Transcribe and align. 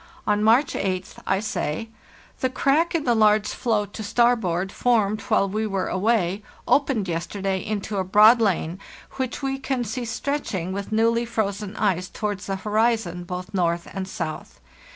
On 0.25 0.41
March 0.43 0.73
8th 0.73 1.17
I 1.27 1.39
say:" 1.39 1.89
The 2.39 2.49
crack 2.49 2.95
in 2.95 3.03
the 3.03 3.13
large 3.13 3.49
floe 3.49 3.85
to 3.85 4.01
starboard, 4.01 4.71
formed 4.71 5.21
while 5.21 5.47
we 5.47 5.67
were 5.67 5.89
away, 5.89 6.41
opened 6.67 7.07
yesterday 7.07 7.63
into 7.63 7.97
a 7.99 8.03
broad 8.03 8.41
lane, 8.41 8.79
which 9.17 9.43
we 9.43 9.59
can 9.59 9.83
see 9.83 10.05
stretching 10.05 10.73
with 10.73 10.91
new 10.91 11.11
ly 11.13 11.25
frozen 11.25 11.75
ice 11.75 12.09
towards 12.09 12.47
the 12.47 12.55
horizon, 12.55 13.25
both 13.25 13.53
north 13.53 13.87
and 13.93 14.07
south. 14.07 14.59